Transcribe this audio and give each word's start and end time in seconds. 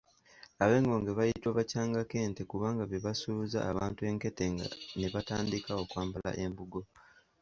Ab’engonge 0.63 1.11
bayitibwa 1.17 1.51
‘abakyangankete’ 1.53 2.41
kubanga 2.51 2.83
be 2.89 2.97
basuuza 3.05 3.59
abantu 3.71 4.01
enkete 4.09 4.45
ne 4.99 5.07
batandika 5.13 5.71
okwambala 5.83 6.31
embugo. 6.43 6.81